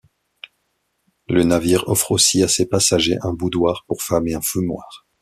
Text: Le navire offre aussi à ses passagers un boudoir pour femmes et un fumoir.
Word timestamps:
Le 1.27 1.43
navire 1.43 1.87
offre 1.87 2.09
aussi 2.09 2.41
à 2.41 2.47
ses 2.47 2.65
passagers 2.65 3.17
un 3.21 3.33
boudoir 3.33 3.83
pour 3.85 4.01
femmes 4.01 4.27
et 4.29 4.33
un 4.33 4.41
fumoir. 4.41 5.05